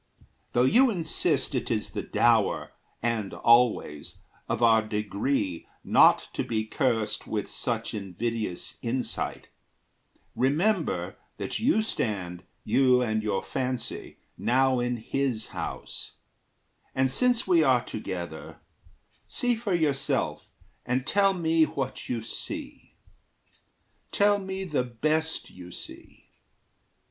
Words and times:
Though 0.53 0.63
you 0.63 0.89
insist 0.89 1.53
It 1.53 1.69
is 1.69 1.91
the 1.91 2.01
dower, 2.01 2.71
and 3.03 3.35
always, 3.35 4.15
of 4.49 4.63
our 4.63 4.81
degree 4.81 5.67
Not 5.83 6.27
to 6.33 6.43
be 6.43 6.65
cursed 6.65 7.27
with 7.27 7.47
such 7.47 7.93
invidious 7.93 8.79
insight, 8.81 9.49
Remember 10.35 11.17
that 11.37 11.59
you 11.59 11.83
stand, 11.83 12.45
you 12.63 13.03
and 13.03 13.21
your 13.21 13.43
fancy, 13.43 14.17
Now 14.39 14.79
in 14.79 14.97
his 14.97 15.49
house; 15.49 16.13
and 16.95 17.11
since 17.11 17.45
we 17.47 17.63
are 17.63 17.83
together, 17.83 18.59
See 19.27 19.53
for 19.53 19.75
yourself 19.75 20.47
and 20.83 21.05
tell 21.05 21.35
me 21.35 21.65
what 21.65 22.09
you 22.09 22.21
see. 22.23 22.95
Tell 24.11 24.39
me 24.39 24.63
the 24.63 24.83
best 24.83 25.51
you 25.51 25.69
see. 25.69 26.31